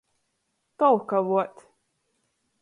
Tolkavuot. 0.77 1.57